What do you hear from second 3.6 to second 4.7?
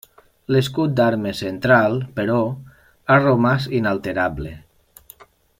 inalterable.